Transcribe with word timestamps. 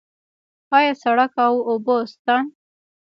آیا 0.77 0.93
سړک 1.03 1.31
او 1.45 1.53
اوبه 1.69 1.97
شته؟ 2.11 2.35